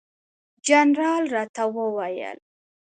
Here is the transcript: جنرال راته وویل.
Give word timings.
جنرال 0.67 1.23
راته 1.33 1.63
وویل. 1.75 2.39